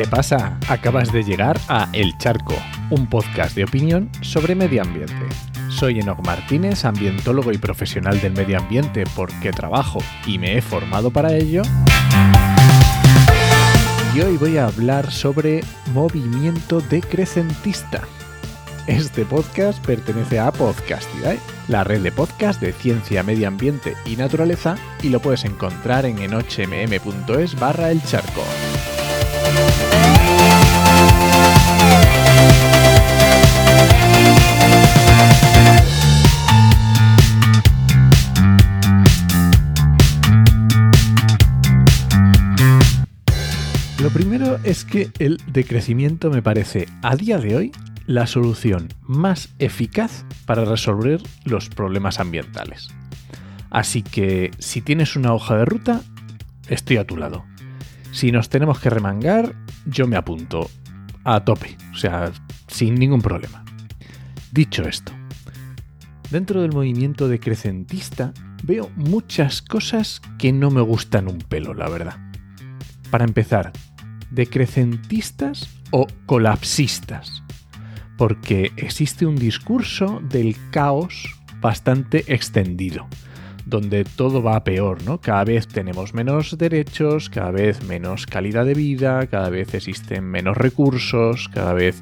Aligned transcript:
¿Qué 0.00 0.08
pasa? 0.08 0.58
Acabas 0.66 1.12
de 1.12 1.22
llegar 1.22 1.60
a 1.68 1.90
El 1.92 2.16
Charco, 2.16 2.54
un 2.88 3.06
podcast 3.06 3.54
de 3.54 3.64
opinión 3.64 4.08
sobre 4.22 4.54
medio 4.54 4.80
ambiente. 4.80 5.26
Soy 5.68 6.00
Enoc 6.00 6.24
Martínez, 6.24 6.86
ambientólogo 6.86 7.52
y 7.52 7.58
profesional 7.58 8.18
del 8.18 8.32
medio 8.32 8.56
ambiente 8.56 9.04
porque 9.14 9.52
trabajo 9.52 9.98
y 10.24 10.38
me 10.38 10.56
he 10.56 10.62
formado 10.62 11.10
para 11.10 11.34
ello. 11.34 11.60
Y 14.14 14.22
hoy 14.22 14.38
voy 14.38 14.56
a 14.56 14.68
hablar 14.68 15.12
sobre 15.12 15.62
movimiento 15.92 16.80
decrecentista. 16.80 18.00
Este 18.86 19.26
podcast 19.26 19.84
pertenece 19.84 20.38
a 20.38 20.50
Podcastidae, 20.50 21.38
la 21.68 21.84
red 21.84 22.00
de 22.00 22.10
podcast 22.10 22.58
de 22.62 22.72
ciencia, 22.72 23.22
medio 23.22 23.48
ambiente 23.48 23.94
y 24.06 24.16
naturaleza, 24.16 24.76
y 25.02 25.10
lo 25.10 25.20
puedes 25.20 25.44
encontrar 25.44 26.06
en 26.06 26.20
enochmm.es 26.20 27.60
barra 27.60 27.90
el 27.90 28.02
charco. 28.04 28.42
Primero 44.12 44.58
es 44.64 44.84
que 44.84 45.12
el 45.20 45.40
decrecimiento 45.46 46.30
me 46.30 46.42
parece 46.42 46.88
a 47.00 47.14
día 47.14 47.38
de 47.38 47.54
hoy 47.54 47.72
la 48.06 48.26
solución 48.26 48.88
más 49.02 49.50
eficaz 49.60 50.24
para 50.46 50.64
resolver 50.64 51.22
los 51.44 51.68
problemas 51.68 52.18
ambientales. 52.18 52.88
Así 53.70 54.02
que 54.02 54.50
si 54.58 54.80
tienes 54.80 55.14
una 55.14 55.32
hoja 55.32 55.58
de 55.58 55.64
ruta, 55.64 56.00
estoy 56.68 56.96
a 56.96 57.06
tu 57.06 57.16
lado. 57.16 57.44
Si 58.10 58.32
nos 58.32 58.48
tenemos 58.48 58.80
que 58.80 58.90
remangar, 58.90 59.54
yo 59.86 60.08
me 60.08 60.16
apunto 60.16 60.68
a 61.22 61.44
tope, 61.44 61.76
o 61.92 61.96
sea, 61.96 62.32
sin 62.66 62.96
ningún 62.96 63.22
problema. 63.22 63.64
Dicho 64.50 64.82
esto, 64.82 65.12
dentro 66.32 66.62
del 66.62 66.72
movimiento 66.72 67.28
decrecentista 67.28 68.32
veo 68.64 68.90
muchas 68.96 69.62
cosas 69.62 70.20
que 70.36 70.52
no 70.52 70.72
me 70.72 70.80
gustan 70.80 71.28
un 71.28 71.38
pelo, 71.38 71.74
la 71.74 71.88
verdad. 71.88 72.16
Para 73.10 73.24
empezar, 73.24 73.72
decrecentistas 74.30 75.68
o 75.90 76.06
colapsistas, 76.26 77.42
porque 78.16 78.72
existe 78.76 79.26
un 79.26 79.36
discurso 79.36 80.20
del 80.28 80.56
caos 80.70 81.36
bastante 81.60 82.24
extendido, 82.32 83.06
donde 83.66 84.04
todo 84.04 84.42
va 84.42 84.64
peor, 84.64 85.02
¿no? 85.04 85.20
Cada 85.20 85.44
vez 85.44 85.68
tenemos 85.68 86.14
menos 86.14 86.56
derechos, 86.56 87.28
cada 87.28 87.50
vez 87.50 87.82
menos 87.84 88.26
calidad 88.26 88.64
de 88.64 88.74
vida, 88.74 89.26
cada 89.26 89.50
vez 89.50 89.74
existen 89.74 90.24
menos 90.24 90.56
recursos, 90.56 91.48
cada 91.48 91.72
vez 91.72 92.00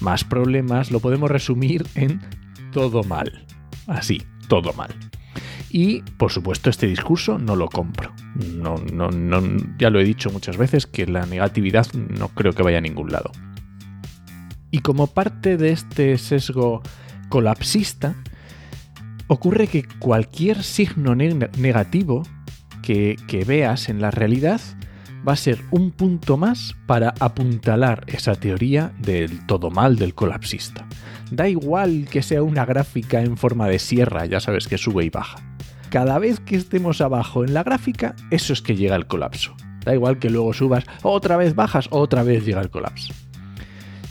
más 0.00 0.24
problemas, 0.24 0.90
lo 0.90 1.00
podemos 1.00 1.30
resumir 1.30 1.86
en 1.94 2.20
todo 2.72 3.02
mal. 3.04 3.44
Así, 3.86 4.22
todo 4.48 4.72
mal. 4.74 5.07
Y, 5.70 6.02
por 6.16 6.32
supuesto, 6.32 6.70
este 6.70 6.86
discurso 6.86 7.38
no 7.38 7.54
lo 7.54 7.68
compro. 7.68 8.12
No, 8.54 8.76
no, 8.92 9.10
no, 9.10 9.42
ya 9.78 9.90
lo 9.90 10.00
he 10.00 10.04
dicho 10.04 10.30
muchas 10.30 10.56
veces 10.56 10.86
que 10.86 11.06
la 11.06 11.26
negatividad 11.26 11.86
no 11.92 12.28
creo 12.28 12.52
que 12.52 12.62
vaya 12.62 12.78
a 12.78 12.82
ningún 12.82 13.12
lado. 13.12 13.30
Y 14.70 14.80
como 14.80 15.08
parte 15.08 15.56
de 15.56 15.72
este 15.72 16.16
sesgo 16.18 16.82
colapsista, 17.28 18.14
ocurre 19.26 19.66
que 19.66 19.84
cualquier 19.98 20.62
signo 20.62 21.14
negativo 21.14 22.22
que, 22.82 23.16
que 23.26 23.44
veas 23.44 23.88
en 23.88 24.00
la 24.00 24.10
realidad 24.10 24.60
va 25.26 25.32
a 25.32 25.36
ser 25.36 25.62
un 25.70 25.90
punto 25.90 26.36
más 26.36 26.74
para 26.86 27.14
apuntalar 27.20 28.04
esa 28.06 28.34
teoría 28.34 28.92
del 28.98 29.46
todo 29.46 29.70
mal 29.70 29.96
del 29.96 30.14
colapsista. 30.14 30.86
Da 31.30 31.48
igual 31.48 32.06
que 32.10 32.22
sea 32.22 32.42
una 32.42 32.64
gráfica 32.64 33.20
en 33.20 33.36
forma 33.36 33.68
de 33.68 33.78
sierra, 33.78 34.26
ya 34.26 34.40
sabes 34.40 34.68
que 34.68 34.78
sube 34.78 35.04
y 35.04 35.10
baja 35.10 35.38
cada 35.90 36.18
vez 36.18 36.40
que 36.40 36.56
estemos 36.56 37.00
abajo 37.00 37.44
en 37.44 37.54
la 37.54 37.62
gráfica, 37.62 38.14
eso 38.30 38.52
es 38.52 38.62
que 38.62 38.76
llega 38.76 38.96
el 38.96 39.06
colapso. 39.06 39.54
Da 39.84 39.94
igual 39.94 40.18
que 40.18 40.30
luego 40.30 40.52
subas, 40.52 40.84
otra 41.02 41.36
vez 41.36 41.54
bajas, 41.54 41.88
otra 41.90 42.22
vez 42.22 42.44
llega 42.44 42.60
el 42.60 42.70
colapso. 42.70 43.14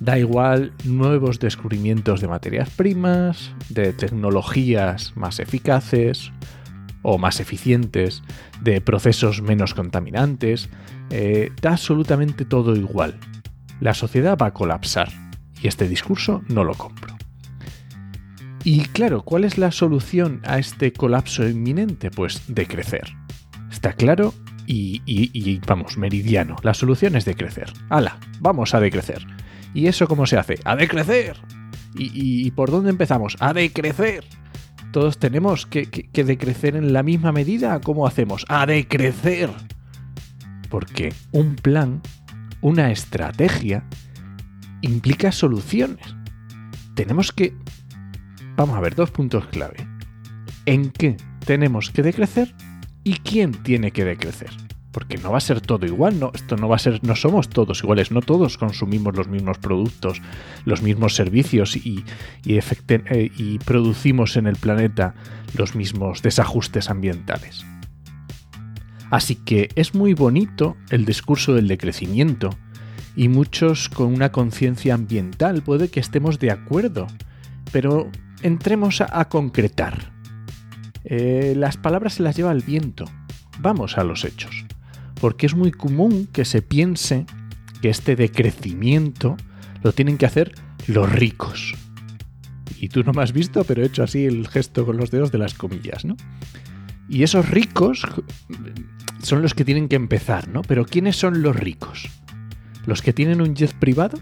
Da 0.00 0.18
igual 0.18 0.72
nuevos 0.84 1.38
descubrimientos 1.38 2.20
de 2.20 2.28
materias 2.28 2.70
primas, 2.70 3.52
de 3.68 3.92
tecnologías 3.92 5.12
más 5.14 5.38
eficaces 5.38 6.32
o 7.02 7.18
más 7.18 7.40
eficientes, 7.40 8.22
de 8.60 8.80
procesos 8.80 9.42
menos 9.42 9.74
contaminantes. 9.74 10.68
Eh, 11.10 11.52
da 11.60 11.72
absolutamente 11.72 12.44
todo 12.44 12.76
igual. 12.76 13.18
La 13.80 13.94
sociedad 13.94 14.36
va 14.40 14.46
a 14.46 14.54
colapsar 14.54 15.08
y 15.62 15.68
este 15.68 15.88
discurso 15.88 16.42
no 16.48 16.64
lo 16.64 16.74
compro. 16.74 17.16
Y 18.62 18.82
claro, 18.82 19.22
¿cuál 19.22 19.44
es 19.44 19.56
la 19.56 19.72
solución 19.72 20.40
a 20.44 20.58
este 20.58 20.92
colapso 20.92 21.48
inminente? 21.48 22.10
Pues 22.10 22.42
decrecer. 22.48 23.14
Está 23.70 23.94
claro 23.94 24.34
y, 24.66 25.60
vamos, 25.66 25.96
meridiano. 25.96 26.56
La 26.62 26.74
solución 26.74 27.16
es 27.16 27.24
decrecer. 27.24 27.72
¡Hala! 27.88 28.18
Vamos 28.40 28.74
a 28.74 28.80
decrecer. 28.80 29.26
¿Y 29.74 29.86
eso 29.86 30.06
cómo 30.06 30.26
se 30.26 30.36
hace? 30.36 30.58
¡A 30.64 30.76
decrecer! 30.76 31.38
¿Y, 31.96 32.50
por 32.52 32.70
dónde 32.70 32.90
empezamos? 32.90 33.36
¡A 33.40 33.52
decrecer! 33.52 34.24
Todos 34.92 35.18
tenemos 35.18 35.66
que, 35.66 35.86
que 35.90 36.24
decrecer 36.24 36.76
en 36.76 36.92
la 36.92 37.02
misma 37.02 37.32
medida. 37.32 37.80
¿Cómo 37.80 38.06
hacemos? 38.06 38.44
¡A 38.48 38.66
decrecer! 38.66 39.50
Porque 40.68 41.12
un 41.32 41.56
plan, 41.56 42.00
una 42.60 42.90
estrategia, 42.90 43.84
implica 44.82 45.32
soluciones. 45.32 46.14
Tenemos 46.94 47.32
que 47.32 47.54
Vamos 48.60 48.76
a 48.76 48.80
ver 48.80 48.94
dos 48.94 49.10
puntos 49.10 49.46
clave. 49.46 49.88
¿En 50.66 50.90
qué 50.90 51.16
tenemos 51.46 51.90
que 51.90 52.02
decrecer 52.02 52.54
y 53.04 53.14
quién 53.14 53.52
tiene 53.52 53.90
que 53.90 54.04
decrecer? 54.04 54.50
Porque 54.92 55.18
no 55.18 55.30
va 55.30 55.38
a 55.38 55.40
ser 55.40 55.60
todo 55.60 55.86
igual, 55.86 56.18
no, 56.18 56.32
esto 56.34 56.56
no 56.56 56.68
va 56.68 56.76
a 56.76 56.80
ser, 56.80 56.98
no 57.04 57.14
somos 57.14 57.48
todos 57.48 57.82
iguales, 57.82 58.10
no 58.10 58.22
todos 58.22 58.58
consumimos 58.58 59.16
los 59.16 59.28
mismos 59.28 59.58
productos, 59.58 60.20
los 60.64 60.82
mismos 60.82 61.14
servicios 61.14 61.76
y, 61.76 62.04
eh, 62.44 63.30
y 63.36 63.58
producimos 63.58 64.36
en 64.36 64.48
el 64.48 64.56
planeta 64.56 65.14
los 65.56 65.76
mismos 65.76 66.22
desajustes 66.22 66.90
ambientales. 66.90 67.64
Así 69.10 69.34
que 69.34 69.68
es 69.74 69.94
muy 69.94 70.14
bonito 70.14 70.76
el 70.90 71.04
discurso 71.04 71.54
del 71.54 71.68
decrecimiento 71.68 72.50
y 73.16 73.28
muchos 73.28 73.88
con 73.88 74.14
una 74.14 74.30
conciencia 74.30 74.94
ambiental 74.94 75.62
puede 75.62 75.88
que 75.88 76.00
estemos 76.00 76.38
de 76.38 76.52
acuerdo, 76.52 77.08
pero 77.72 78.10
entremos 78.42 79.00
a, 79.00 79.28
concretar. 79.28 80.12
Eh, 81.04 81.54
las 81.56 81.76
palabras 81.76 82.14
se 82.14 82.22
las 82.22 82.36
lleva 82.36 82.52
el 82.52 82.62
viento. 82.62 83.04
Vamos 83.58 83.98
a 83.98 84.04
los 84.04 84.24
hechos. 84.24 84.64
Porque 85.20 85.46
es 85.46 85.54
muy 85.54 85.70
común 85.70 86.28
que 86.32 86.44
se 86.44 86.62
piense 86.62 87.26
que 87.80 87.90
este 87.90 88.16
decrecimiento 88.16 89.36
lo 89.82 89.92
tienen 89.92 90.18
que 90.18 90.26
hacer 90.26 90.54
los 90.86 91.10
ricos. 91.10 91.74
Y 92.78 92.88
tú 92.88 93.04
no 93.04 93.12
me 93.12 93.22
has 93.22 93.32
visto, 93.32 93.64
pero 93.64 93.82
he 93.82 93.86
hecho 93.86 94.02
así 94.02 94.24
el 94.24 94.48
gesto 94.48 94.86
con 94.86 94.96
los 94.96 95.10
dedos 95.10 95.30
de 95.32 95.38
las 95.38 95.54
comillas, 95.54 96.04
¿no? 96.04 96.16
Y 97.08 97.24
esos 97.24 97.48
ricos 97.50 98.06
son 99.22 99.42
los 99.42 99.54
que 99.54 99.64
tienen 99.64 99.88
que 99.88 99.96
empezar, 99.96 100.48
¿no? 100.48 100.62
Pero 100.62 100.86
¿quiénes 100.86 101.16
son 101.16 101.42
los 101.42 101.56
ricos? 101.56 102.08
¿Los 102.86 103.02
que 103.02 103.12
tienen 103.12 103.42
un 103.42 103.54
jet 103.54 103.74
privado? 103.74 104.18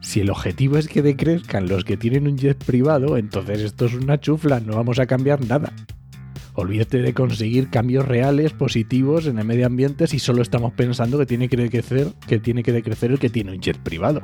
Si 0.00 0.20
el 0.20 0.30
objetivo 0.30 0.76
es 0.76 0.86
que 0.86 1.02
decrezcan 1.02 1.66
los 1.66 1.84
que 1.84 1.96
tienen 1.96 2.28
un 2.28 2.36
jet 2.36 2.62
privado, 2.62 3.16
entonces 3.16 3.60
esto 3.60 3.86
es 3.86 3.94
una 3.94 4.20
chufla, 4.20 4.60
no 4.60 4.76
vamos 4.76 4.98
a 4.98 5.06
cambiar 5.06 5.44
nada. 5.44 5.72
Olvídate 6.54 7.02
de 7.02 7.14
conseguir 7.14 7.68
cambios 7.68 8.06
reales, 8.06 8.52
positivos 8.52 9.26
en 9.26 9.38
el 9.38 9.44
medio 9.44 9.66
ambiente 9.66 10.06
si 10.06 10.18
solo 10.18 10.42
estamos 10.42 10.72
pensando 10.72 11.18
que 11.18 11.26
tiene 11.26 11.48
que 11.48 11.56
decrecer, 11.56 12.12
que 12.26 12.38
tiene 12.38 12.62
que 12.62 12.72
decrecer 12.72 13.10
el 13.10 13.18
que 13.18 13.30
tiene 13.30 13.52
un 13.52 13.60
jet 13.60 13.78
privado. 13.78 14.22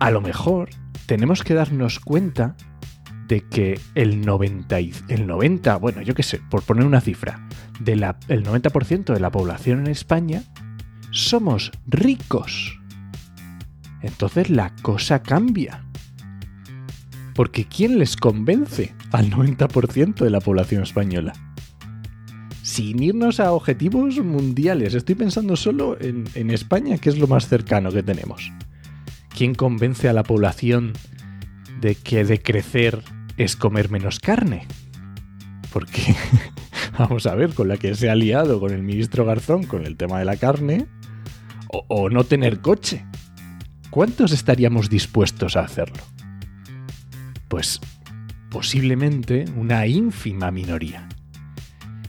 A 0.00 0.10
lo 0.10 0.20
mejor 0.20 0.70
tenemos 1.06 1.42
que 1.42 1.54
darnos 1.54 2.00
cuenta 2.00 2.56
de 3.26 3.40
que 3.42 3.80
el 3.94 4.20
90, 4.20 4.78
el 5.08 5.26
90 5.26 5.76
bueno, 5.76 6.02
yo 6.02 6.14
qué 6.14 6.22
sé, 6.22 6.40
por 6.50 6.62
poner 6.62 6.84
una 6.84 7.00
cifra, 7.00 7.46
de 7.80 7.92
el 7.92 8.44
90% 8.44 9.12
de 9.12 9.20
la 9.20 9.30
población 9.30 9.80
en 9.80 9.88
España 9.88 10.42
somos 11.10 11.72
ricos 11.86 12.78
entonces 14.00 14.50
la 14.50 14.74
cosa 14.82 15.22
cambia. 15.22 15.84
Porque 17.34 17.64
¿quién 17.64 17.98
les 17.98 18.16
convence 18.16 18.94
al 19.12 19.30
90% 19.30 20.16
de 20.16 20.30
la 20.30 20.40
población 20.40 20.82
española? 20.82 21.32
Sin 22.62 23.02
irnos 23.02 23.40
a 23.40 23.52
objetivos 23.52 24.18
mundiales, 24.18 24.94
estoy 24.94 25.14
pensando 25.14 25.56
solo 25.56 25.98
en, 26.00 26.24
en 26.34 26.50
España, 26.50 26.98
que 26.98 27.08
es 27.08 27.18
lo 27.18 27.26
más 27.26 27.48
cercano 27.48 27.90
que 27.90 28.02
tenemos. 28.02 28.52
¿Quién 29.30 29.54
convence 29.54 30.08
a 30.08 30.12
la 30.12 30.22
población 30.22 30.92
de 31.80 31.94
que 31.94 32.24
decrecer 32.24 33.02
es 33.36 33.56
comer 33.56 33.90
menos 33.90 34.18
carne? 34.20 34.66
Porque, 35.72 36.14
vamos 36.98 37.26
a 37.26 37.34
ver, 37.34 37.54
con 37.54 37.68
la 37.68 37.76
que 37.76 37.94
se 37.94 38.10
ha 38.10 38.14
liado 38.14 38.60
con 38.60 38.72
el 38.72 38.82
ministro 38.82 39.24
Garzón 39.24 39.64
con 39.64 39.86
el 39.86 39.96
tema 39.96 40.18
de 40.18 40.24
la 40.24 40.36
carne, 40.36 40.86
O, 41.70 41.84
o 41.88 42.10
no 42.10 42.24
tener 42.24 42.60
coche. 42.60 43.04
¿Cuántos 43.90 44.32
estaríamos 44.32 44.88
dispuestos 44.88 45.56
a 45.56 45.60
hacerlo? 45.60 46.02
Pues 47.48 47.80
posiblemente 48.50 49.44
una 49.56 49.86
ínfima 49.86 50.50
minoría. 50.50 51.08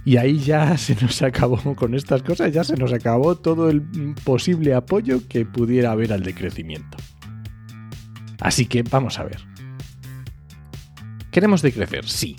Y 0.06 0.18
ahí 0.18 0.40
ya 0.40 0.78
se 0.78 0.96
nos 0.96 1.22
acabó 1.22 1.76
con 1.76 1.94
estas 1.94 2.24
cosas, 2.24 2.54
ya 2.54 2.64
se 2.64 2.76
nos 2.76 2.94
acabó 2.94 3.36
todo 3.36 3.70
el 3.70 3.82
posible 4.24 4.74
apoyo 4.74 5.28
que 5.28 5.46
pudiera 5.46 5.92
haber 5.92 6.14
al 6.14 6.24
decrecimiento. 6.24 6.98
Así 8.40 8.66
que 8.66 8.84
vamos 8.84 9.20
a 9.20 9.24
ver. 9.24 9.40
Queremos 11.32 11.62
decrecer, 11.62 12.08
sí, 12.08 12.38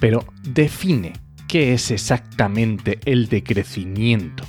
pero 0.00 0.24
define 0.42 1.12
qué 1.46 1.74
es 1.74 1.90
exactamente 1.90 2.98
el 3.04 3.28
decrecimiento. 3.28 4.44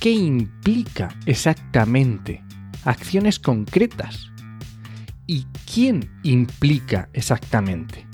¿Qué 0.00 0.10
implica 0.10 1.10
exactamente 1.26 2.42
acciones 2.84 3.38
concretas? 3.38 4.30
¿Y 5.30 5.46
quién 5.70 6.08
implica 6.22 7.10
exactamente? 7.12 8.06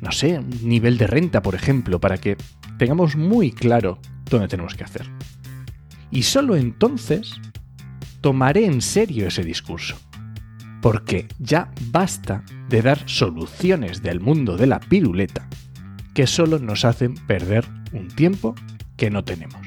No 0.00 0.10
sé, 0.10 0.40
un 0.40 0.68
nivel 0.68 0.98
de 0.98 1.06
renta, 1.06 1.42
por 1.42 1.54
ejemplo, 1.54 2.00
para 2.00 2.18
que 2.18 2.36
tengamos 2.76 3.14
muy 3.14 3.52
claro 3.52 4.00
dónde 4.28 4.48
tenemos 4.48 4.74
que 4.74 4.82
hacer. 4.82 5.08
Y 6.10 6.24
solo 6.24 6.56
entonces 6.56 7.40
tomaré 8.20 8.66
en 8.66 8.82
serio 8.82 9.28
ese 9.28 9.44
discurso. 9.44 9.96
Porque 10.82 11.28
ya 11.38 11.70
basta 11.92 12.42
de 12.68 12.82
dar 12.82 13.08
soluciones 13.08 14.02
del 14.02 14.18
mundo 14.18 14.56
de 14.56 14.66
la 14.66 14.80
piruleta 14.80 15.48
que 16.14 16.26
solo 16.26 16.58
nos 16.58 16.84
hacen 16.84 17.14
perder 17.14 17.64
un 17.92 18.08
tiempo 18.08 18.56
que 18.96 19.08
no 19.08 19.22
tenemos. 19.22 19.64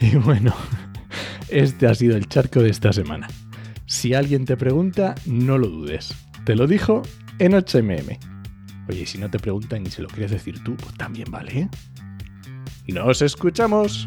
Y 0.00 0.16
bueno, 0.16 0.54
este 1.48 1.86
ha 1.86 1.94
sido 1.94 2.14
el 2.14 2.28
charco 2.28 2.60
de 2.60 2.68
esta 2.68 2.92
semana. 2.92 3.26
Si 3.86 4.14
alguien 4.14 4.44
te 4.44 4.56
pregunta, 4.56 5.14
no 5.26 5.58
lo 5.58 5.68
dudes. 5.68 6.12
Te 6.44 6.56
lo 6.56 6.66
dijo 6.66 7.02
en 7.38 7.52
HMM. 7.52 8.18
Oye, 8.88 9.02
y 9.02 9.06
si 9.06 9.18
no 9.18 9.30
te 9.30 9.38
preguntan 9.38 9.86
y 9.86 9.90
se 9.90 10.02
lo 10.02 10.08
quieres 10.08 10.32
decir 10.32 10.62
tú, 10.64 10.76
pues 10.76 10.94
también 10.96 11.30
vale. 11.30 11.60
¿eh? 11.60 11.68
¡Nos 12.88 13.22
escuchamos! 13.22 14.06